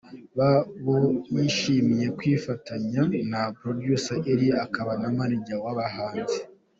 [0.37, 0.95] Babo
[1.35, 3.01] yishimiye kwifatanya
[3.31, 6.39] na Producer Eliel akaba na Manager w'abahanzi.